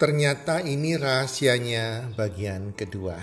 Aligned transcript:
Ternyata 0.00 0.64
ini 0.64 0.96
rahasianya 0.96 2.16
bagian 2.16 2.72
kedua. 2.72 3.20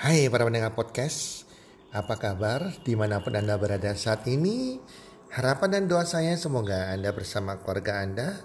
Hai 0.00 0.24
para 0.32 0.48
pendengar 0.48 0.72
podcast, 0.72 1.44
apa 1.92 2.16
kabar 2.16 2.72
di 2.80 2.96
mana 2.96 3.20
pun 3.20 3.36
Anda 3.36 3.60
berada 3.60 3.92
saat 3.92 4.24
ini? 4.24 4.80
Harapan 5.36 5.76
dan 5.76 5.84
doa 5.84 6.08
saya 6.08 6.32
semoga 6.40 6.88
Anda 6.96 7.12
bersama 7.12 7.60
keluarga 7.60 8.00
Anda 8.00 8.40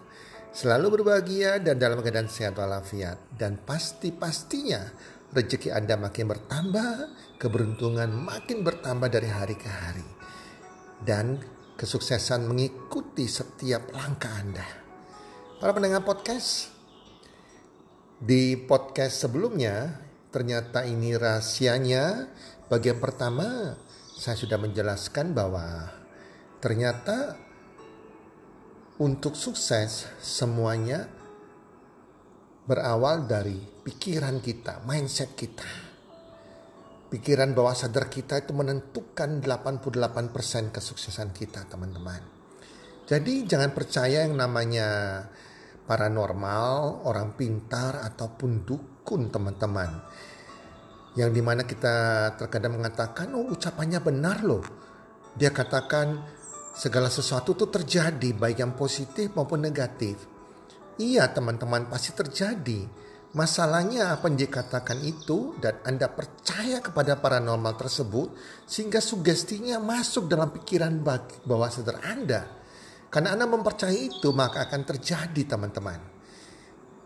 selalu 0.52 0.99
berbahagia 0.99 1.63
dan 1.63 1.80
dalam 1.80 2.04
keadaan 2.04 2.27
sehat 2.27 2.59
walafiat. 2.59 3.32
Dan 3.32 3.63
pasti-pastinya 3.63 4.91
rezeki 5.32 5.71
Anda 5.71 5.95
makin 5.95 6.36
bertambah, 6.36 6.91
keberuntungan 7.39 8.11
makin 8.11 8.59
bertambah 8.59 9.07
dari 9.07 9.32
hari 9.32 9.55
ke 9.55 9.71
hari. 9.71 10.07
Dan 11.00 11.39
kesuksesan 11.79 12.43
mengikuti 12.43 13.23
setiap 13.23 13.88
langkah 13.95 14.35
Anda. 14.35 14.68
Para 15.63 15.71
pendengar 15.71 16.04
podcast, 16.04 16.70
di 18.21 18.53
podcast 18.53 19.25
sebelumnya, 19.25 19.98
ternyata 20.29 20.85
ini 20.85 21.17
rahasianya. 21.17 22.29
Bagian 22.70 23.02
pertama, 23.02 23.73
saya 24.13 24.38
sudah 24.38 24.62
menjelaskan 24.62 25.34
bahwa 25.34 25.89
ternyata 26.62 27.34
untuk 29.02 29.34
sukses 29.34 30.05
semuanya 30.21 31.09
berawal 32.70 33.26
dari 33.26 33.57
pikiran 33.57 34.38
kita, 34.38 34.85
mindset 34.85 35.34
kita. 35.34 35.90
Pikiran 37.09 37.57
bawah 37.57 37.76
sadar 37.76 38.07
kita 38.07 38.40
itu 38.40 38.53
menentukan 38.53 39.41
88% 39.43 40.71
kesuksesan 40.71 41.34
kita, 41.34 41.67
teman-teman. 41.67 42.23
Jadi 43.09 43.43
jangan 43.43 43.76
percaya 43.76 44.23
yang 44.23 44.40
namanya 44.40 45.27
paranormal, 45.91 47.03
orang 47.03 47.35
pintar 47.35 47.99
ataupun 47.99 48.63
dukun 48.63 49.27
teman-teman. 49.27 49.91
Yang 51.20 51.29
di 51.35 51.41
mana 51.43 51.67
kita 51.67 51.95
terkadang 52.39 52.79
mengatakan, 52.79 53.35
oh 53.35 53.51
ucapannya 53.51 53.99
benar 53.99 54.39
loh. 54.47 54.63
Dia 55.35 55.51
katakan 55.51 56.23
segala 56.71 57.12
sesuatu 57.12 57.59
itu 57.59 57.67
terjadi 57.67 58.31
baik 58.31 58.63
yang 58.63 58.71
positif 58.79 59.35
maupun 59.35 59.67
negatif. 59.67 60.15
Iya 60.95 61.27
teman-teman 61.35 61.91
pasti 61.91 62.15
terjadi. 62.15 62.87
Masalahnya 63.35 64.16
apa 64.16 64.31
yang 64.31 64.39
dikatakan 64.39 65.00
itu 65.03 65.59
dan 65.59 65.84
Anda 65.84 66.07
percaya 66.07 66.79
kepada 66.79 67.19
paranormal 67.19 67.75
tersebut 67.75 68.31
sehingga 68.63 69.03
sugestinya 69.03 69.79
masuk 69.79 70.31
dalam 70.31 70.51
pikiran 70.51 71.00
bawah 71.44 71.72
sadar 71.72 72.00
Anda 72.03 72.60
karena 73.12 73.35
Anda 73.35 73.45
mempercayai 73.45 74.07
itu 74.07 74.31
maka 74.31 74.63
akan 74.72 74.81
terjadi 74.88 75.44
teman-teman. 75.44 76.00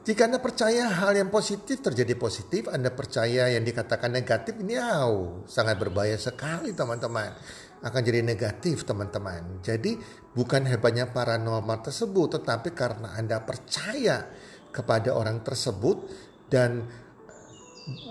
Jika 0.05 0.29
Anda 0.29 0.37
percaya 0.37 0.85
hal 0.85 1.17
yang 1.17 1.33
positif 1.33 1.81
terjadi 1.81 2.13
positif, 2.13 2.69
Anda 2.69 2.93
percaya 2.93 3.49
yang 3.49 3.65
dikatakan 3.65 4.13
negatif 4.13 4.53
ini 4.61 4.77
oh, 4.77 5.41
sangat 5.49 5.81
berbahaya 5.81 6.13
sekali 6.21 6.77
teman-teman. 6.77 7.33
Akan 7.81 8.05
jadi 8.05 8.21
negatif 8.21 8.85
teman-teman. 8.85 9.65
Jadi 9.65 9.97
bukan 10.37 10.69
hebatnya 10.69 11.09
paranormal 11.09 11.81
tersebut 11.81 12.37
tetapi 12.37 12.69
karena 12.77 13.17
Anda 13.17 13.41
percaya 13.41 14.29
kepada 14.69 15.09
orang 15.17 15.41
tersebut 15.41 16.05
dan 16.53 16.85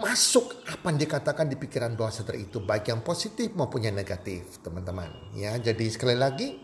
masuk 0.02 0.66
apa 0.70 0.90
yang 0.90 0.98
dikatakan 0.98 1.46
di 1.50 1.58
pikiran 1.58 1.94
bawah 1.98 2.10
sadar 2.10 2.38
itu 2.38 2.62
baik 2.62 2.90
yang 2.90 3.02
positif 3.02 3.54
maupun 3.58 3.82
yang 3.82 3.98
negatif 3.98 4.62
teman-teman 4.62 5.34
ya 5.34 5.58
jadi 5.58 5.86
sekali 5.90 6.14
lagi 6.14 6.63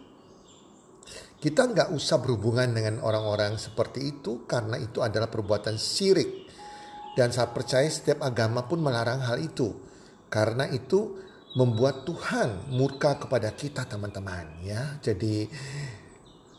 kita 1.41 1.73
nggak 1.73 1.89
usah 1.97 2.21
berhubungan 2.21 2.69
dengan 2.69 3.01
orang-orang 3.01 3.57
seperti 3.57 4.21
itu 4.21 4.45
karena 4.45 4.77
itu 4.77 5.01
adalah 5.01 5.33
perbuatan 5.33 5.81
syirik. 5.81 6.53
Dan 7.17 7.33
saya 7.33 7.49
percaya 7.49 7.89
setiap 7.89 8.21
agama 8.23 8.69
pun 8.69 8.85
melarang 8.85 9.25
hal 9.25 9.41
itu. 9.41 9.73
Karena 10.29 10.69
itu 10.69 11.17
membuat 11.57 12.07
Tuhan 12.07 12.71
murka 12.71 13.17
kepada 13.19 13.51
kita 13.57 13.89
teman-teman 13.89 14.63
ya. 14.63 15.01
Jadi 15.01 15.49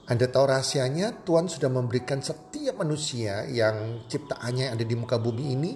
anda 0.10 0.28
tahu 0.28 0.50
rahasianya 0.50 1.24
Tuhan 1.24 1.48
sudah 1.48 1.70
memberikan 1.72 2.20
setiap 2.20 2.82
manusia 2.82 3.48
yang 3.48 4.04
ciptaannya 4.10 4.68
yang 4.68 4.74
ada 4.76 4.84
di 4.84 4.96
muka 4.98 5.16
bumi 5.22 5.46
ini 5.56 5.72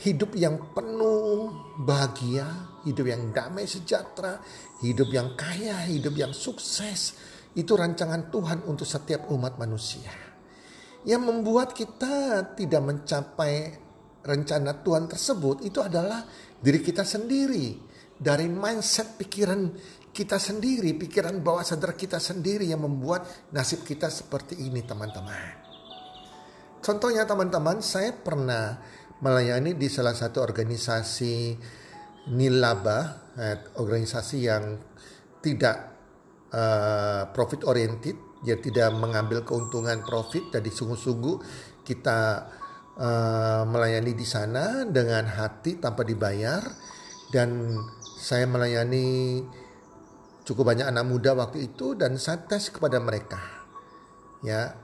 hidup 0.00 0.32
yang 0.32 0.72
penuh 0.72 1.52
bahagia, 1.84 2.48
hidup 2.88 3.04
yang 3.04 3.36
damai 3.36 3.68
sejahtera, 3.68 4.40
hidup 4.80 5.12
yang 5.12 5.36
kaya, 5.36 5.84
hidup 5.92 6.16
yang 6.16 6.32
sukses 6.32 7.20
itu 7.58 7.72
rancangan 7.74 8.30
Tuhan 8.30 8.66
untuk 8.66 8.86
setiap 8.86 9.26
umat 9.34 9.58
manusia. 9.58 10.10
Yang 11.02 11.22
membuat 11.24 11.72
kita 11.72 12.44
tidak 12.54 12.82
mencapai 12.84 13.74
rencana 14.20 14.84
Tuhan 14.84 15.08
tersebut 15.08 15.64
itu 15.64 15.80
adalah 15.80 16.22
diri 16.60 16.80
kita 16.84 17.02
sendiri. 17.02 17.88
Dari 18.20 18.52
mindset 18.52 19.16
pikiran 19.16 19.72
kita 20.12 20.36
sendiri, 20.36 20.92
pikiran 20.92 21.40
bawah 21.40 21.64
sadar 21.64 21.96
kita 21.96 22.20
sendiri 22.20 22.68
yang 22.68 22.84
membuat 22.84 23.48
nasib 23.56 23.80
kita 23.80 24.12
seperti 24.12 24.60
ini 24.60 24.84
teman-teman. 24.84 25.56
Contohnya 26.84 27.24
teman-teman, 27.24 27.80
saya 27.80 28.12
pernah 28.12 28.76
melayani 29.24 29.72
di 29.76 29.88
salah 29.88 30.12
satu 30.12 30.44
organisasi 30.44 31.56
nilaba, 32.36 33.30
eh, 33.40 33.56
organisasi 33.80 34.36
yang 34.44 34.76
tidak 35.40 35.89
uh, 36.54 37.30
profit 37.34 37.66
oriented 37.66 38.16
dia 38.40 38.56
tidak 38.56 38.88
mengambil 38.96 39.44
keuntungan 39.44 40.00
profit 40.00 40.48
jadi 40.48 40.70
sungguh-sungguh 40.72 41.36
kita 41.84 42.48
uh, 42.96 43.62
melayani 43.68 44.12
di 44.16 44.26
sana 44.28 44.84
dengan 44.88 45.28
hati 45.28 45.80
tanpa 45.80 46.04
dibayar. 46.04 46.62
Dan 47.30 47.78
saya 48.18 48.42
melayani 48.50 49.38
cukup 50.42 50.74
banyak 50.74 50.86
anak 50.88 51.06
muda 51.06 51.30
waktu 51.38 51.70
itu 51.70 51.94
dan 51.94 52.18
saya 52.18 52.42
tes 52.42 52.74
kepada 52.74 52.98
mereka. 52.98 53.38
Ya 54.42 54.74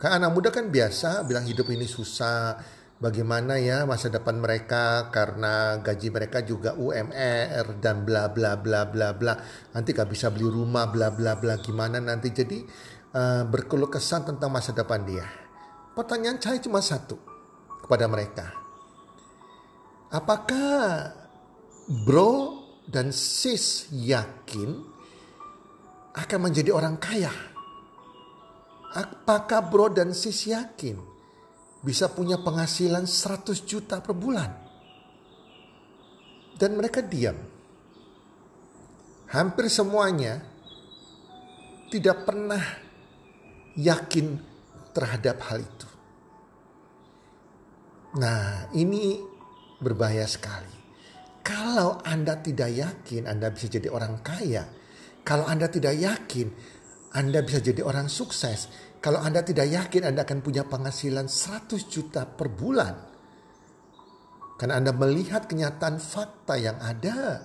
kan 0.00 0.18
anak 0.18 0.34
muda 0.34 0.48
kan 0.50 0.66
biasa 0.72 1.22
bilang 1.28 1.46
hidup 1.46 1.70
ini 1.70 1.86
susah 1.86 2.58
bagaimana 3.02 3.58
ya 3.58 3.82
masa 3.82 4.06
depan 4.06 4.38
mereka? 4.38 5.10
Karena 5.10 5.82
gaji 5.82 6.08
mereka 6.14 6.46
juga 6.46 6.78
UMR 6.78 7.82
dan 7.82 8.06
bla 8.06 8.30
bla 8.30 8.54
bla 8.54 8.86
bla 8.86 9.10
bla. 9.18 9.34
Nanti 9.74 9.90
gak 9.90 10.06
bisa 10.06 10.30
beli 10.30 10.46
rumah 10.46 10.86
bla 10.86 11.10
bla 11.10 11.34
bla. 11.34 11.58
Gimana 11.58 11.98
nanti? 11.98 12.30
Jadi 12.30 12.62
uh, 13.18 13.42
berkeluh 13.50 13.90
kesah 13.90 14.22
tentang 14.22 14.54
masa 14.54 14.70
depan 14.70 15.02
dia. 15.02 15.26
Pertanyaan 15.98 16.38
saya 16.38 16.62
cuma 16.62 16.78
satu 16.78 17.18
kepada 17.82 18.06
mereka. 18.06 18.54
Apakah 20.14 21.10
bro 22.06 22.62
dan 22.86 23.10
sis 23.10 23.90
yakin 23.90 24.78
akan 26.14 26.38
menjadi 26.38 26.70
orang 26.70 26.94
kaya? 27.02 27.34
Apakah 28.92 29.72
bro 29.72 29.88
dan 29.88 30.12
sis 30.12 30.52
yakin 30.52 31.11
bisa 31.82 32.08
punya 32.14 32.38
penghasilan 32.38 33.04
100 33.04 33.66
juta 33.66 33.98
per 33.98 34.14
bulan. 34.14 34.50
Dan 36.54 36.78
mereka 36.78 37.02
diam. 37.02 37.34
Hampir 39.34 39.66
semuanya 39.66 40.38
tidak 41.90 42.22
pernah 42.22 42.62
yakin 43.74 44.38
terhadap 44.94 45.42
hal 45.48 45.58
itu. 45.58 45.88
Nah, 48.12 48.68
ini 48.76 49.16
berbahaya 49.80 50.28
sekali. 50.28 50.76
Kalau 51.42 51.98
Anda 52.04 52.38
tidak 52.38 52.70
yakin 52.70 53.26
Anda 53.26 53.50
bisa 53.50 53.66
jadi 53.72 53.88
orang 53.88 54.20
kaya, 54.20 54.68
kalau 55.24 55.48
Anda 55.48 55.66
tidak 55.66 55.96
yakin 55.96 56.52
Anda 57.16 57.42
bisa 57.42 57.58
jadi 57.64 57.80
orang 57.82 58.06
sukses, 58.12 58.68
kalau 59.02 59.18
Anda 59.18 59.42
tidak 59.42 59.66
yakin 59.66 60.14
Anda 60.14 60.22
akan 60.22 60.46
punya 60.46 60.62
penghasilan 60.62 61.26
100 61.26 61.90
juta 61.90 62.22
per 62.22 62.46
bulan. 62.54 62.94
Karena 64.54 64.78
Anda 64.78 64.94
melihat 64.94 65.50
kenyataan 65.50 65.98
fakta 65.98 66.54
yang 66.54 66.78
ada. 66.78 67.42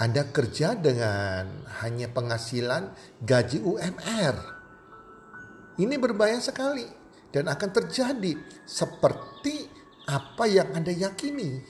Anda 0.00 0.32
kerja 0.32 0.74
dengan 0.74 1.68
hanya 1.84 2.08
penghasilan 2.08 2.96
gaji 3.20 3.60
UMR. 3.60 4.36
Ini 5.76 5.94
berbahaya 6.00 6.40
sekali 6.40 6.88
dan 7.30 7.52
akan 7.52 7.70
terjadi 7.70 8.32
seperti 8.64 9.68
apa 10.08 10.48
yang 10.48 10.72
Anda 10.72 10.90
yakini. 10.90 11.60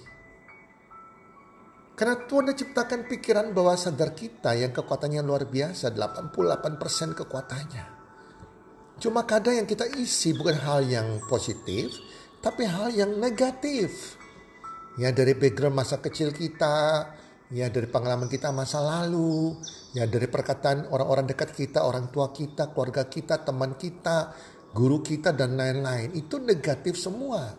Karena 1.98 2.22
Tuhan 2.22 2.54
ciptakan 2.54 3.10
pikiran 3.10 3.50
bawah 3.50 3.74
sadar 3.74 4.14
kita 4.14 4.54
yang 4.54 4.70
kekuatannya 4.70 5.22
luar 5.26 5.50
biasa, 5.50 5.90
88% 5.90 7.18
kekuatannya. 7.18 8.03
Cuma 9.02 9.26
kadang 9.26 9.58
yang 9.58 9.66
kita 9.66 9.90
isi 9.98 10.32
bukan 10.34 10.54
hal 10.62 10.86
yang 10.86 11.18
positif, 11.26 11.98
tapi 12.38 12.68
hal 12.68 12.94
yang 12.94 13.18
negatif. 13.18 14.16
Ya 14.94 15.10
dari 15.10 15.34
background 15.34 15.74
masa 15.74 15.98
kecil 15.98 16.30
kita, 16.30 17.10
ya 17.50 17.66
dari 17.66 17.90
pengalaman 17.90 18.30
kita 18.30 18.54
masa 18.54 18.78
lalu, 18.78 19.58
ya 19.90 20.06
dari 20.06 20.30
perkataan 20.30 20.86
orang-orang 20.94 21.26
dekat 21.26 21.50
kita, 21.50 21.82
orang 21.82 22.14
tua 22.14 22.30
kita, 22.30 22.70
keluarga 22.70 23.10
kita, 23.10 23.42
teman 23.42 23.74
kita, 23.74 24.30
guru 24.70 25.02
kita 25.02 25.34
dan 25.34 25.58
lain-lain 25.58 26.14
itu 26.14 26.38
negatif 26.38 26.94
semua. 26.94 27.54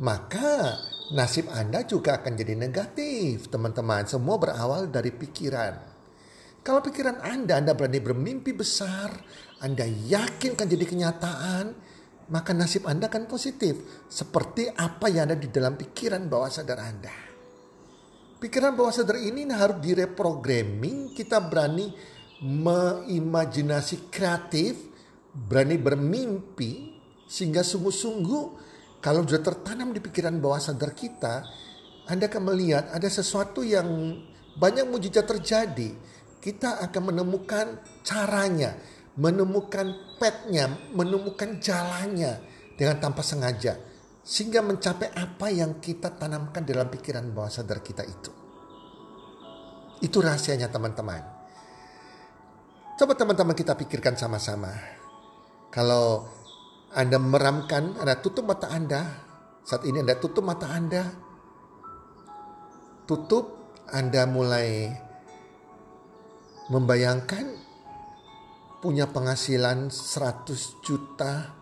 Maka 0.00 0.80
nasib 1.12 1.52
Anda 1.52 1.84
juga 1.84 2.18
akan 2.18 2.32
jadi 2.32 2.56
negatif, 2.56 3.52
teman-teman. 3.52 4.08
Semua 4.08 4.40
berawal 4.40 4.88
dari 4.88 5.12
pikiran. 5.12 5.92
Kalau 6.62 6.80
pikiran 6.80 7.20
Anda, 7.20 7.58
Anda 7.58 7.74
berani 7.74 7.98
bermimpi 7.98 8.54
besar, 8.54 9.10
Anda 9.62 9.86
yakin 9.86 10.58
kan 10.58 10.66
jadi 10.66 10.82
kenyataan, 10.82 11.70
maka 12.34 12.50
nasib 12.50 12.84
Anda 12.90 13.06
akan 13.06 13.30
positif. 13.30 14.06
Seperti 14.10 14.66
apa 14.68 15.06
yang 15.06 15.30
ada 15.30 15.38
di 15.38 15.48
dalam 15.48 15.78
pikiran 15.78 16.26
bawah 16.26 16.50
sadar 16.50 16.82
Anda. 16.82 17.14
Pikiran 18.42 18.74
bawah 18.74 18.90
sadar 18.90 19.22
ini 19.22 19.46
harus 19.46 19.78
direprogramming, 19.78 21.14
kita 21.14 21.38
berani 21.38 21.94
mengimajinasi 22.42 24.10
kreatif, 24.10 24.74
berani 25.30 25.78
bermimpi 25.78 26.98
sehingga 27.30 27.62
sungguh-sungguh 27.62 28.44
kalau 28.98 29.26
sudah 29.26 29.42
tertanam 29.42 29.90
di 29.90 29.98
pikiran 29.98 30.38
bawah 30.42 30.58
sadar 30.58 30.94
kita, 30.94 31.42
Anda 32.10 32.26
akan 32.26 32.42
melihat 32.50 32.90
ada 32.90 33.06
sesuatu 33.06 33.62
yang 33.62 34.18
banyak 34.58 34.86
mujizat 34.86 35.26
terjadi. 35.26 35.90
Kita 36.42 36.82
akan 36.82 37.14
menemukan 37.14 37.82
caranya, 38.02 38.74
menemukan 39.16 40.16
petnya, 40.16 40.72
menemukan 40.96 41.60
jalannya 41.60 42.40
dengan 42.76 42.96
tanpa 43.00 43.20
sengaja. 43.20 43.76
Sehingga 44.22 44.62
mencapai 44.62 45.10
apa 45.18 45.50
yang 45.50 45.82
kita 45.82 46.14
tanamkan 46.14 46.62
dalam 46.62 46.86
pikiran 46.86 47.26
bawah 47.34 47.50
sadar 47.50 47.82
kita 47.82 48.06
itu. 48.06 48.30
Itu 49.98 50.22
rahasianya 50.22 50.70
teman-teman. 50.70 51.22
Coba 52.94 53.18
teman-teman 53.18 53.58
kita 53.58 53.74
pikirkan 53.74 54.14
sama-sama. 54.14 54.70
Kalau 55.74 56.30
Anda 56.94 57.18
meramkan, 57.18 57.98
Anda 57.98 58.14
tutup 58.22 58.46
mata 58.46 58.70
Anda. 58.70 59.02
Saat 59.66 59.82
ini 59.90 60.06
Anda 60.06 60.14
tutup 60.14 60.46
mata 60.46 60.70
Anda. 60.70 61.02
Tutup, 63.10 63.74
Anda 63.90 64.22
mulai 64.30 64.94
membayangkan 66.70 67.71
punya 68.82 69.06
penghasilan 69.14 69.94
100 69.94 70.82
juta 70.82 71.54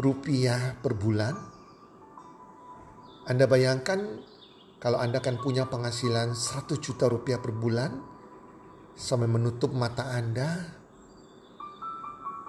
rupiah 0.00 0.80
per 0.80 0.96
bulan. 0.96 1.36
Anda 3.28 3.44
bayangkan 3.44 4.24
kalau 4.80 4.96
Anda 4.96 5.20
akan 5.20 5.36
punya 5.44 5.68
penghasilan 5.68 6.32
100 6.32 6.80
juta 6.80 7.12
rupiah 7.12 7.38
per 7.44 7.52
bulan 7.52 7.92
sampai 8.96 9.28
menutup 9.28 9.76
mata 9.76 10.16
Anda, 10.16 10.80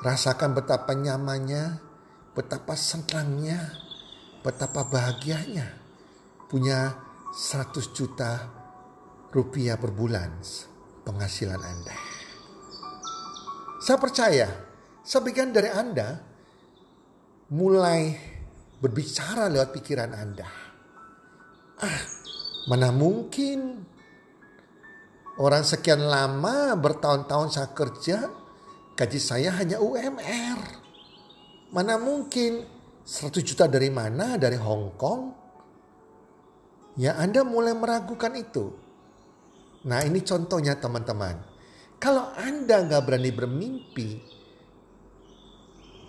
Rasakan 0.04 0.52
betapa 0.52 0.92
nyamannya, 1.00 1.80
betapa 2.36 2.76
senangnya, 2.76 3.72
betapa 4.44 4.84
bahagianya 4.84 5.80
punya 6.52 7.00
100 7.32 7.96
juta 7.96 8.52
rupiah 9.32 9.80
per 9.80 9.96
bulan 9.96 10.44
penghasilan 11.08 11.64
Anda. 11.64 12.23
Saya 13.84 14.00
percaya, 14.00 14.48
sebagian 15.04 15.52
dari 15.52 15.68
Anda 15.68 16.16
mulai 17.52 18.16
berbicara 18.80 19.52
lewat 19.52 19.76
pikiran 19.76 20.16
Anda. 20.16 20.48
Ah, 21.84 22.00
mana 22.72 22.96
mungkin 22.96 23.84
orang 25.36 25.68
sekian 25.68 26.00
lama 26.08 26.80
bertahun-tahun 26.80 27.50
saya 27.52 27.76
kerja 27.76 28.18
Gaji 28.94 29.18
saya 29.18 29.50
hanya 29.58 29.82
UMR. 29.82 30.60
Mana 31.74 31.98
mungkin 31.98 32.62
100 33.02 33.42
juta 33.42 33.66
dari 33.66 33.90
mana? 33.90 34.38
Dari 34.38 34.54
Hong 34.54 34.94
Kong? 34.94 35.22
Ya 37.02 37.18
Anda 37.18 37.42
mulai 37.42 37.74
meragukan 37.74 38.38
itu. 38.38 38.70
Nah 39.90 40.06
ini 40.06 40.22
contohnya 40.22 40.78
teman-teman. 40.78 41.53
Kalau 42.04 42.36
Anda 42.36 42.84
nggak 42.84 43.04
berani 43.08 43.32
bermimpi, 43.32 44.10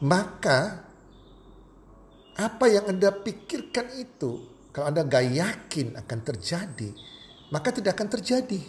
maka 0.03 0.83
apa 2.35 2.65
yang 2.67 2.91
Anda 2.91 3.15
pikirkan 3.15 3.95
itu, 3.95 4.31
kalau 4.75 4.91
Anda 4.91 5.07
nggak 5.07 5.25
yakin 5.31 5.95
akan 5.95 6.19
terjadi, 6.27 6.91
maka 7.55 7.71
tidak 7.71 7.95
akan 7.95 8.11
terjadi. 8.11 8.63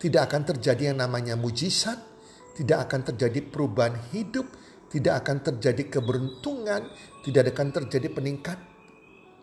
Tidak 0.00 0.20
akan 0.20 0.42
terjadi 0.52 0.92
yang 0.92 1.00
namanya 1.00 1.32
mujizat, 1.36 1.96
tidak 2.56 2.88
akan 2.88 3.08
terjadi 3.08 3.40
perubahan 3.40 3.96
hidup, 4.12 4.44
tidak 4.92 5.24
akan 5.24 5.40
terjadi 5.40 5.96
keberuntungan, 5.96 6.92
tidak 7.24 7.56
akan 7.56 7.68
terjadi 7.72 8.08
peningkat 8.12 8.60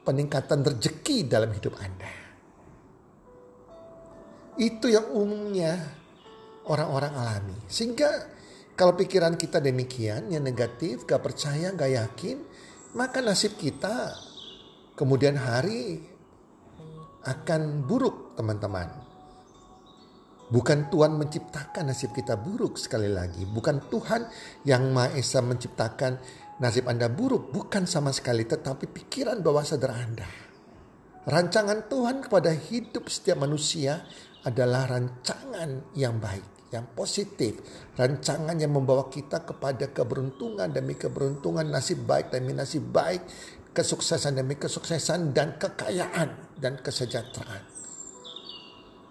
peningkatan 0.05 0.61
rezeki 0.61 1.25
dalam 1.25 1.49
hidup 1.49 1.77
Anda. 1.81 2.09
Itu 4.57 4.89
yang 4.89 5.13
umumnya 5.13 5.77
orang-orang 6.67 7.13
alami. 7.15 7.57
Sehingga 7.67 8.09
kalau 8.77 8.93
pikiran 8.93 9.33
kita 9.39 9.57
demikian, 9.57 10.29
yang 10.29 10.45
negatif, 10.45 11.07
gak 11.09 11.25
percaya, 11.25 11.73
gak 11.73 11.91
yakin, 11.91 12.37
maka 12.93 13.25
nasib 13.25 13.57
kita 13.57 14.13
kemudian 14.93 15.37
hari 15.37 16.01
akan 17.25 17.83
buruk 17.83 18.37
teman-teman. 18.37 18.87
Bukan 20.47 20.87
Tuhan 20.87 21.19
menciptakan 21.19 21.91
nasib 21.91 22.15
kita 22.15 22.39
buruk 22.39 22.79
sekali 22.79 23.11
lagi. 23.11 23.43
Bukan 23.43 23.91
Tuhan 23.91 24.31
yang 24.63 24.95
Maha 24.95 25.11
Esa 25.19 25.43
menciptakan 25.43 26.23
nasib 26.63 26.87
Anda 26.87 27.11
buruk. 27.11 27.51
Bukan 27.51 27.83
sama 27.83 28.15
sekali. 28.15 28.47
Tetapi 28.47 28.87
pikiran 28.87 29.43
bawah 29.43 29.67
sadar 29.67 29.91
Anda. 29.91 30.23
Rancangan 31.27 31.91
Tuhan 31.91 32.23
kepada 32.23 32.55
hidup 32.55 33.11
setiap 33.11 33.43
manusia 33.43 34.07
adalah 34.47 34.87
rancangan 34.87 35.91
yang 35.99 36.15
baik. 36.15 36.56
Yang 36.69 36.85
positif. 36.95 37.53
Rancangan 37.95 38.59
yang 38.59 38.75
membawa 38.75 39.07
kita 39.07 39.43
kepada 39.43 39.91
keberuntungan 39.91 40.67
demi 40.71 40.99
keberuntungan. 40.99 41.67
Nasib 41.67 42.03
baik 42.03 42.33
demi 42.33 42.51
nasib 42.51 42.87
baik. 42.91 43.23
Kesuksesan 43.71 44.41
demi 44.41 44.57
kesuksesan 44.57 45.31
dan 45.37 45.55
kekayaan 45.61 46.57
dan 46.57 46.81
kesejahteraan 46.81 47.77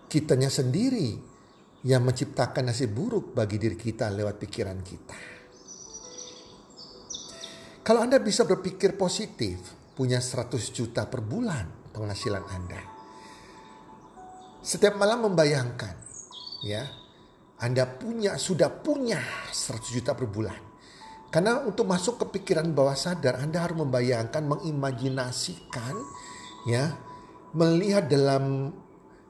kitanya 0.07 0.49
sendiri 0.49 1.19
yang 1.87 2.03
menciptakan 2.03 2.73
nasib 2.73 2.95
buruk 2.95 3.35
bagi 3.37 3.61
diri 3.61 3.77
kita 3.79 4.11
lewat 4.11 4.41
pikiran 4.41 4.79
kita. 4.83 5.19
Kalau 7.87 8.03
Anda 8.03 8.19
bisa 8.19 8.43
berpikir 8.43 8.99
positif, 8.99 9.63
punya 9.95 10.19
100 10.19 10.75
juta 10.75 11.07
per 11.07 11.23
bulan 11.23 11.95
penghasilan 11.95 12.45
Anda. 12.51 12.83
Setiap 14.67 14.99
malam 14.99 15.31
membayangkan, 15.31 15.95
ya, 16.67 16.83
Anda 17.57 17.89
punya, 17.89 18.37
sudah 18.37 18.69
punya 18.69 19.21
100 19.49 19.97
juta 19.97 20.13
per 20.13 20.29
bulan. 20.29 20.61
Karena 21.33 21.65
untuk 21.65 21.89
masuk 21.89 22.21
ke 22.23 22.41
pikiran 22.41 22.69
bawah 22.77 22.97
sadar, 22.97 23.41
Anda 23.41 23.65
harus 23.65 23.81
membayangkan, 23.81 24.45
mengimajinasikan, 24.45 25.95
ya, 26.69 26.97
melihat 27.57 28.09
dalam 28.13 28.73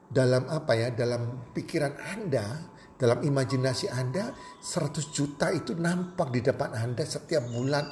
dalam 0.07 0.47
apa 0.47 0.71
ya 0.71 0.87
dalam 0.95 1.51
pikiran 1.51 1.99
Anda 1.99 2.63
dalam 2.97 3.21
imajinasi 3.21 3.91
Anda 3.91 4.31
100 4.63 5.13
juta 5.13 5.51
itu 5.51 5.75
nampak 5.77 6.31
di 6.31 6.41
depan 6.41 6.73
Anda 6.73 7.03
setiap 7.05 7.45
bulan 7.47 7.91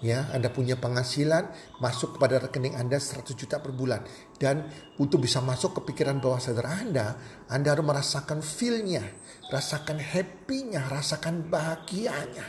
ya. 0.00 0.32
Anda 0.32 0.48
punya 0.48 0.80
penghasilan 0.80 1.76
masuk 1.82 2.16
kepada 2.16 2.40
rekening 2.48 2.74
Anda 2.74 2.96
100 2.96 3.36
juta 3.36 3.60
per 3.60 3.76
bulan. 3.76 4.02
Dan 4.40 4.64
untuk 4.96 5.26
bisa 5.26 5.44
masuk 5.44 5.80
ke 5.80 5.92
pikiran 5.92 6.18
bawah 6.22 6.40
sadar 6.40 6.72
Anda 6.72 7.18
Anda 7.52 7.76
harus 7.76 7.84
merasakan 7.84 8.40
feel-nya 8.40 9.04
rasakan 9.52 9.98
happy-nya 10.02 10.90
rasakan 10.90 11.46
bahagianya 11.46 12.46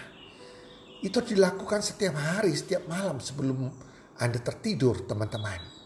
itu 1.05 1.19
dilakukan 1.21 1.85
setiap 1.85 2.17
hari 2.17 2.57
setiap 2.57 2.89
malam 2.89 3.21
sebelum 3.21 3.69
Anda 4.17 4.41
tertidur 4.41 5.05
teman-teman 5.05 5.77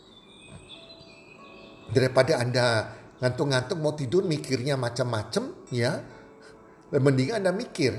daripada 1.92 2.40
Anda 2.40 2.68
ngantuk-ngantuk 3.22 3.78
mau 3.78 3.94
tidur 3.94 4.26
mikirnya 4.26 4.76
macam-macam 4.76 5.70
ya. 5.70 6.02
Mending 6.92 7.32
Anda 7.32 7.56
mikir, 7.56 7.96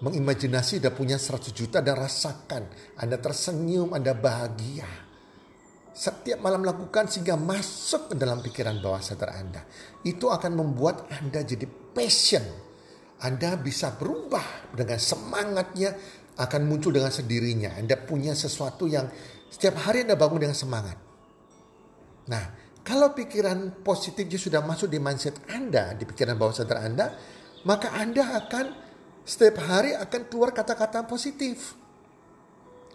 mengimajinasi 0.00 0.80
udah 0.80 0.92
punya 0.96 1.20
100 1.20 1.52
juta 1.52 1.84
dan 1.84 2.00
rasakan. 2.00 2.64
Anda 2.96 3.20
tersenyum, 3.20 3.92
Anda 3.92 4.16
bahagia. 4.16 4.88
Setiap 5.92 6.40
malam 6.40 6.64
lakukan 6.64 7.04
sehingga 7.04 7.36
masuk 7.36 8.12
ke 8.12 8.14
dalam 8.16 8.40
pikiran 8.40 8.80
bawah 8.80 9.04
sadar 9.04 9.36
Anda. 9.36 9.60
Itu 10.00 10.32
akan 10.32 10.56
membuat 10.56 11.12
Anda 11.12 11.44
jadi 11.44 11.68
passion. 11.68 12.42
Anda 13.20 13.60
bisa 13.60 13.94
berubah 13.94 14.72
dengan 14.72 14.96
semangatnya 14.96 15.94
akan 16.40 16.60
muncul 16.64 16.96
dengan 16.96 17.12
sendirinya. 17.12 17.76
Anda 17.76 18.00
punya 18.00 18.32
sesuatu 18.32 18.88
yang 18.88 19.06
setiap 19.52 19.84
hari 19.84 20.08
Anda 20.08 20.16
bangun 20.16 20.48
dengan 20.48 20.56
semangat. 20.56 20.96
Nah, 22.32 22.44
kalau 22.82 23.12
pikiran 23.12 23.84
positifnya 23.84 24.40
sudah 24.40 24.64
masuk 24.64 24.88
di 24.88 24.96
mindset 24.96 25.38
Anda, 25.52 25.92
di 25.92 26.08
pikiran 26.08 26.40
bawah 26.40 26.56
sadar 26.56 26.82
Anda, 26.82 27.12
maka 27.68 27.94
Anda 27.94 28.42
akan 28.42 28.66
setiap 29.22 29.62
hari 29.62 29.94
akan 29.94 30.26
keluar 30.26 30.50
kata-kata 30.50 31.06
positif. 31.06 31.78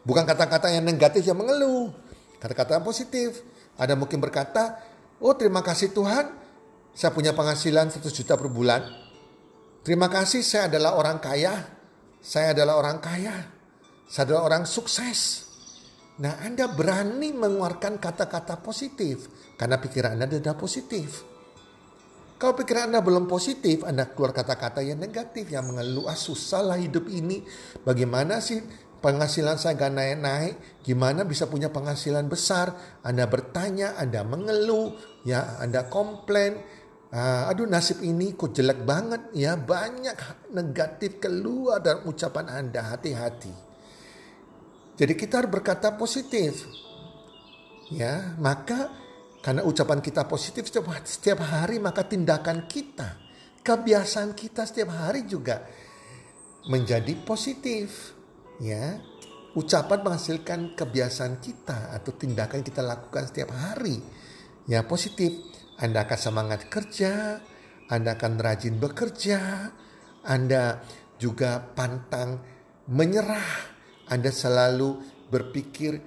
Bukan 0.03 0.23
kata-kata 0.27 0.71
yang 0.71 0.83
negatif 0.83 1.23
yang 1.23 1.39
mengeluh. 1.39 2.06
Kata-kata 2.37 2.77
yang 2.77 2.85
positif. 2.85 3.41
Ada 3.77 3.93
mungkin 3.93 4.17
berkata, 4.17 4.81
oh 5.21 5.33
terima 5.37 5.61
kasih 5.61 5.93
Tuhan, 5.93 6.33
saya 6.97 7.13
punya 7.13 7.33
penghasilan 7.37 7.93
100 7.93 8.09
juta 8.09 8.33
per 8.33 8.49
bulan. 8.49 8.81
Terima 9.85 10.09
kasih 10.09 10.41
saya 10.41 10.65
adalah 10.65 10.97
orang 10.97 11.21
kaya. 11.21 11.55
Saya 12.17 12.57
adalah 12.57 12.81
orang 12.81 12.97
kaya. 12.97 13.35
Saya 14.09 14.33
adalah 14.33 14.49
orang 14.49 14.63
sukses. 14.65 15.45
Nah 16.17 16.41
Anda 16.41 16.65
berani 16.65 17.31
mengeluarkan 17.37 18.01
kata-kata 18.01 18.59
positif. 18.65 19.29
Karena 19.55 19.77
pikiran 19.77 20.17
Anda 20.17 20.41
sudah 20.41 20.57
positif. 20.57 21.09
Kalau 22.37 22.53
pikiran 22.53 22.93
Anda 22.93 23.01
belum 23.01 23.25
positif, 23.25 23.81
Anda 23.81 24.09
keluar 24.13 24.29
kata-kata 24.29 24.85
yang 24.85 25.01
negatif, 25.01 25.49
yang 25.49 25.69
mengeluh, 25.69 26.05
ah 26.05 26.17
susah 26.17 26.65
hidup 26.77 27.09
ini. 27.09 27.41
Bagaimana 27.81 28.37
sih 28.41 28.61
penghasilan 28.99 29.57
saya 29.57 29.77
gak 29.77 29.93
naik-naik? 29.93 30.83
Gimana 30.83 31.23
bisa 31.23 31.45
punya 31.45 31.69
penghasilan 31.69 32.25
besar? 32.27 32.99
Anda 33.05 33.29
bertanya, 33.29 33.95
Anda 33.97 34.25
mengeluh, 34.25 34.97
ya 35.23 35.57
Anda 35.61 35.87
komplain. 35.87 36.59
Uh, 37.07 37.47
aduh 37.47 37.63
nasib 37.63 38.03
ini 38.03 38.35
kok 38.35 38.51
jelek 38.51 38.83
banget 38.83 39.31
ya 39.31 39.55
banyak 39.55 40.51
negatif 40.51 41.23
keluar 41.23 41.79
dalam 41.79 42.03
ucapan 42.03 42.51
Anda 42.51 42.83
hati-hati. 42.83 43.53
Jadi 44.97 45.13
kita 45.15 45.39
harus 45.39 45.51
berkata 45.53 45.95
positif. 45.95 46.67
Ya, 47.87 48.35
maka 48.35 48.91
karena 49.39 49.63
ucapan 49.63 50.03
kita 50.03 50.27
positif 50.27 50.67
setiap 51.07 51.39
hari 51.39 51.79
maka 51.79 52.03
tindakan 52.03 52.67
kita, 52.67 53.15
kebiasaan 53.63 54.35
kita 54.35 54.67
setiap 54.67 54.91
hari 54.91 55.23
juga 55.23 55.63
menjadi 56.67 57.15
positif. 57.23 58.16
Ya, 58.57 58.97
ucapan 59.53 60.01
menghasilkan 60.01 60.73
kebiasaan 60.73 61.37
kita 61.37 61.93
atau 61.93 62.11
tindakan 62.13 62.65
kita 62.65 62.81
lakukan 62.81 63.29
setiap 63.29 63.53
hari. 63.53 64.01
Ya, 64.65 64.85
positif. 64.85 65.33
Anda 65.77 66.09
akan 66.09 66.17
semangat 66.17 66.73
kerja, 66.73 67.37
Anda 67.85 68.17
akan 68.17 68.41
rajin 68.41 68.81
bekerja, 68.81 69.69
Anda 70.25 70.81
juga 71.21 71.61
pantang 71.61 72.41
menyerah, 72.89 73.77
Anda 74.09 74.33
selalu 74.33 74.97
berpikir 75.29 76.01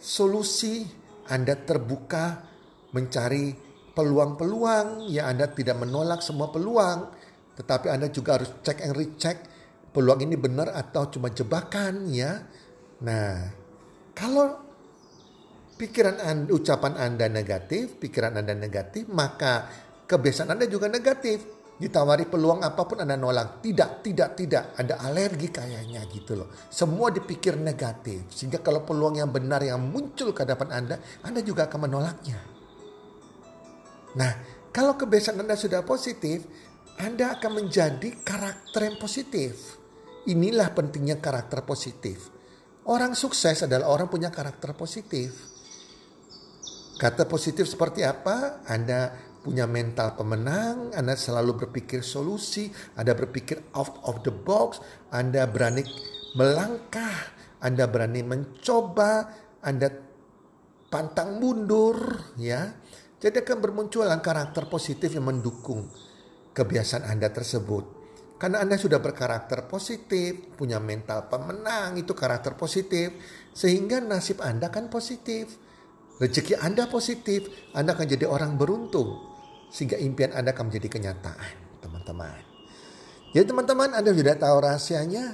solusi, 0.00 0.88
Anda 1.28 1.60
terbuka 1.60 2.40
mencari 2.96 3.72
peluang-peluang 3.92 5.08
ya 5.12 5.28
Anda 5.28 5.52
tidak 5.52 5.84
menolak 5.84 6.24
semua 6.24 6.48
peluang 6.48 7.12
tetapi 7.56 7.92
Anda 7.92 8.08
juga 8.08 8.40
harus 8.40 8.50
cek 8.64 8.78
and 8.80 8.96
recheck 8.96 9.36
peluang 9.92 10.24
ini 10.24 10.34
benar 10.40 10.72
atau 10.72 11.06
cuma 11.12 11.28
jebakan 11.30 12.08
ya. 12.08 12.42
Nah, 13.04 13.52
kalau 14.16 14.72
pikiran 15.76 16.16
anda, 16.22 16.48
ucapan 16.54 16.94
Anda 16.94 17.26
negatif, 17.26 17.98
pikiran 17.98 18.38
Anda 18.38 18.54
negatif, 18.54 19.08
maka 19.10 19.68
kebiasaan 20.08 20.54
Anda 20.54 20.66
juga 20.70 20.88
negatif. 20.88 21.42
Ditawari 21.82 22.30
peluang 22.30 22.62
apa 22.62 22.86
pun 22.86 23.02
Anda 23.02 23.18
nolak. 23.18 23.58
Tidak, 23.58 24.06
tidak, 24.06 24.38
tidak. 24.38 24.78
Ada 24.78 25.02
alergi 25.02 25.50
kayaknya 25.50 26.06
gitu 26.06 26.38
loh. 26.38 26.48
Semua 26.70 27.10
dipikir 27.10 27.58
negatif. 27.58 28.30
Sehingga 28.30 28.62
kalau 28.62 28.86
peluang 28.86 29.18
yang 29.18 29.34
benar 29.34 29.58
yang 29.66 29.82
muncul 29.82 30.30
ke 30.30 30.46
hadapan 30.46 30.68
Anda, 30.70 30.96
Anda 31.26 31.42
juga 31.42 31.66
akan 31.66 31.90
menolaknya. 31.90 32.38
Nah, 34.14 34.32
kalau 34.70 34.94
kebiasaan 34.94 35.42
Anda 35.42 35.58
sudah 35.58 35.82
positif, 35.82 36.46
Anda 37.02 37.34
akan 37.40 37.66
menjadi 37.66 38.14
karakter 38.22 38.86
yang 38.86 38.96
positif. 39.02 39.81
Inilah 40.22 40.70
pentingnya 40.70 41.18
karakter 41.18 41.66
positif. 41.66 42.30
Orang 42.86 43.14
sukses 43.18 43.62
adalah 43.66 43.90
orang 43.90 44.06
punya 44.06 44.30
karakter 44.30 44.74
positif. 44.74 45.34
Kata 46.98 47.26
positif 47.26 47.66
seperti 47.66 48.06
apa? 48.06 48.62
Anda 48.70 49.10
punya 49.42 49.66
mental 49.66 50.14
pemenang, 50.14 50.94
Anda 50.94 51.18
selalu 51.18 51.66
berpikir 51.66 52.06
solusi, 52.06 52.70
Anda 52.94 53.18
berpikir 53.18 53.74
out 53.74 53.98
of 54.06 54.22
the 54.22 54.30
box, 54.30 54.78
Anda 55.10 55.50
berani 55.50 55.82
melangkah, 56.38 57.34
Anda 57.58 57.90
berani 57.90 58.22
mencoba, 58.22 59.26
Anda 59.66 59.90
pantang 60.86 61.42
mundur, 61.42 62.30
ya. 62.38 62.70
Jadi 63.18 63.42
akan 63.42 63.58
bermunculan 63.58 64.22
karakter 64.22 64.66
positif 64.70 65.10
yang 65.14 65.26
mendukung 65.26 65.90
kebiasaan 66.54 67.10
Anda 67.10 67.30
tersebut. 67.30 68.01
Karena 68.42 68.58
Anda 68.58 68.74
sudah 68.74 68.98
berkarakter 68.98 69.70
positif, 69.70 70.58
punya 70.58 70.82
mental 70.82 71.30
pemenang, 71.30 71.94
itu 71.94 72.10
karakter 72.10 72.58
positif. 72.58 73.14
Sehingga 73.54 74.02
nasib 74.02 74.42
Anda 74.42 74.66
kan 74.66 74.90
positif. 74.90 75.54
Rezeki 76.18 76.58
Anda 76.58 76.90
positif, 76.90 77.46
Anda 77.70 77.94
akan 77.94 78.02
jadi 78.02 78.26
orang 78.26 78.58
beruntung. 78.58 79.14
Sehingga 79.70 79.94
impian 79.94 80.34
Anda 80.34 80.50
akan 80.58 80.74
menjadi 80.74 80.90
kenyataan, 80.90 81.54
teman-teman. 81.86 82.42
Jadi 83.30 83.46
teman-teman 83.46 83.94
Anda 83.94 84.10
sudah 84.10 84.34
tahu 84.34 84.56
rahasianya. 84.58 85.26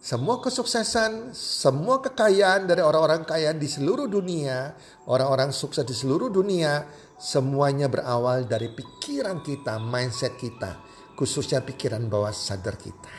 Semua 0.00 0.40
kesuksesan, 0.40 1.36
semua 1.36 2.00
kekayaan 2.00 2.72
dari 2.72 2.80
orang-orang 2.80 3.22
kaya 3.28 3.52
di 3.52 3.68
seluruh 3.68 4.08
dunia, 4.08 4.74
orang-orang 5.06 5.52
sukses 5.52 5.84
di 5.84 5.92
seluruh 5.94 6.32
dunia, 6.32 6.88
semuanya 7.20 7.86
berawal 7.86 8.48
dari 8.48 8.72
pikiran 8.72 9.44
kita, 9.46 9.78
mindset 9.78 10.34
kita, 10.40 10.82
khususnya 11.16 11.62
pikiran 11.62 12.08
bawah 12.08 12.32
sadar 12.32 12.76
kita. 12.80 13.10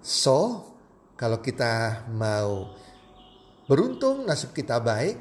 So, 0.00 0.62
kalau 1.18 1.42
kita 1.42 2.06
mau 2.14 2.70
beruntung, 3.66 4.22
nasib 4.22 4.54
kita 4.54 4.78
baik, 4.78 5.16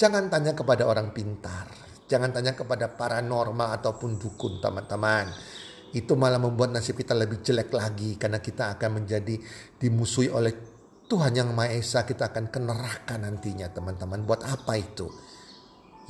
jangan 0.00 0.32
tanya 0.32 0.56
kepada 0.56 0.88
orang 0.88 1.12
pintar, 1.12 1.68
jangan 2.08 2.32
tanya 2.32 2.56
kepada 2.56 2.88
paranormal 2.88 3.76
ataupun 3.76 4.16
dukun, 4.16 4.64
teman-teman. 4.64 5.28
Itu 5.94 6.18
malah 6.18 6.42
membuat 6.42 6.74
nasib 6.74 6.98
kita 6.98 7.14
lebih 7.14 7.44
jelek 7.44 7.70
lagi 7.70 8.18
karena 8.18 8.42
kita 8.42 8.74
akan 8.74 9.04
menjadi 9.04 9.38
dimusuhi 9.78 10.26
oleh 10.26 10.74
Tuhan 11.06 11.36
yang 11.36 11.54
Maha 11.54 11.70
Esa. 11.70 12.02
Kita 12.02 12.34
akan 12.34 12.50
ke 12.50 12.58
neraka 12.58 13.14
nantinya 13.14 13.70
teman-teman. 13.70 14.26
Buat 14.26 14.42
apa 14.42 14.74
itu? 14.74 15.06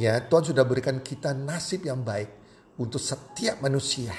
Ya 0.01 0.25
Tuhan 0.25 0.55
sudah 0.55 0.65
berikan 0.65 1.05
kita 1.05 1.37
nasib 1.37 1.85
yang 1.85 2.01
baik 2.01 2.44
untuk 2.81 2.99
setiap 3.03 3.63
manusia 3.63 4.15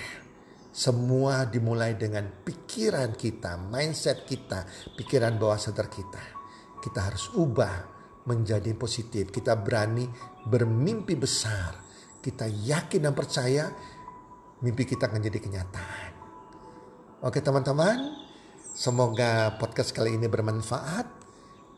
semua 0.75 1.47
dimulai 1.47 1.95
dengan 1.95 2.27
pikiran 2.43 3.15
kita 3.15 3.55
mindset 3.71 4.27
kita 4.27 4.67
pikiran 4.99 5.39
bawah 5.39 5.59
sadar 5.59 5.87
kita 5.87 6.23
kita 6.83 6.99
harus 6.99 7.31
ubah 7.35 7.95
menjadi 8.27 8.75
positif 8.75 9.31
kita 9.31 9.55
berani 9.55 10.03
bermimpi 10.47 11.15
besar 11.15 11.85
kita 12.25 12.49
yakin 12.49 13.05
dan 13.05 13.13
percaya 13.13 13.69
mimpi 14.65 14.81
kita 14.81 15.05
akan 15.05 15.21
jadi 15.21 15.37
kenyataan. 15.37 16.11
Oke 17.21 17.37
teman-teman, 17.37 18.17
semoga 18.73 19.53
podcast 19.61 19.93
kali 19.93 20.17
ini 20.17 20.25
bermanfaat 20.25 21.05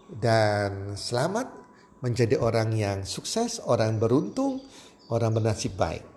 dan 0.07 0.95
selamat 0.95 1.51
menjadi 1.99 2.39
orang 2.39 2.71
yang 2.71 3.03
sukses, 3.03 3.59
orang 3.59 3.99
beruntung, 3.99 4.63
orang 5.11 5.35
bernasib 5.35 5.75
baik. 5.75 6.16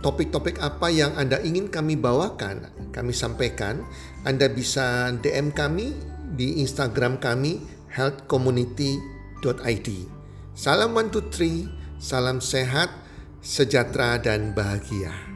topik-topid 0.00 0.58
apa 0.60 0.88
yang 0.88 1.12
Anda 1.16 1.40
ingin 1.44 1.68
kami 1.68 1.96
bawakan, 1.96 2.68
kami 2.92 3.12
sampaikan, 3.12 3.84
Anda 4.24 4.48
bisa 4.48 5.12
DM 5.20 5.52
kami 5.52 5.92
di 6.36 6.60
Instagram 6.64 7.20
kami 7.20 7.60
healthcommunity.id. 7.92 9.88
Salam 10.56 10.92
one 10.92 11.08
two 11.08 11.24
three, 11.32 11.68
salam 12.00 12.40
sehat, 12.40 12.90
sejahtera 13.40 14.20
dan 14.20 14.52
bahagia. 14.56 15.29